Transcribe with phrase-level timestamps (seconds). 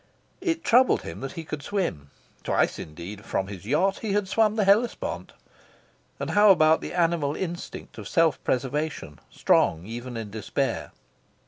[0.41, 2.09] It troubled him that he could swim.
[2.43, 5.31] Twice, indeed, from his yacht, he had swum the Hellespont.
[6.19, 10.91] And how about the animal instinct of self preservation, strong even in despair?